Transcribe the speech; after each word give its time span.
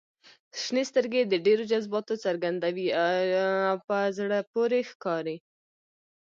•شنې 0.61 0.83
سترګې 0.91 1.21
د 1.27 1.33
ډېر 1.45 1.59
جذباتو 1.71 2.13
څرګندوي 2.25 2.87
او 3.71 3.75
په 3.87 3.97
زړه 4.17 4.37
پورې 4.51 4.79
ښکاري. 4.89 5.37